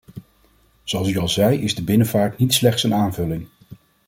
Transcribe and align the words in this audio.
Zoals 0.83 1.09
u 1.09 1.17
al 1.17 1.27
zei 1.27 1.61
is 1.61 1.75
de 1.75 1.83
binnenvaart 1.83 2.37
niet 2.37 2.53
slechts 2.53 2.83
een 2.83 2.93
aanvulling. 2.93 3.47